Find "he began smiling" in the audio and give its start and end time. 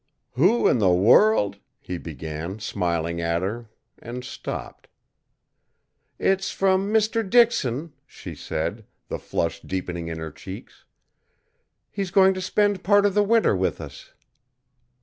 1.79-3.21